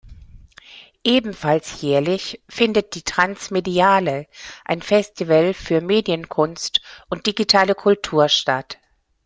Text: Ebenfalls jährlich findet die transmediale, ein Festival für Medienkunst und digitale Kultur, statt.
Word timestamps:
Ebenfalls 1.03 1.79
jährlich 1.79 2.41
findet 2.49 2.95
die 2.95 3.03
transmediale, 3.03 4.25
ein 4.65 4.81
Festival 4.81 5.53
für 5.53 5.79
Medienkunst 5.79 6.81
und 7.07 7.27
digitale 7.27 7.75
Kultur, 7.75 8.27
statt. 8.27 8.79